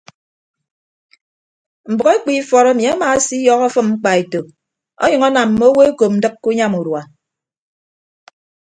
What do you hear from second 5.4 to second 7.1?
mme owo ekop ndịk ke unyam urua.